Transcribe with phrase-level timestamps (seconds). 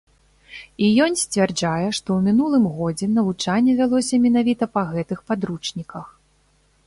[0.85, 6.05] І ён сцвярджае, што ў мінулым годзе навучанне вялося менавіта па гэтых падручніках.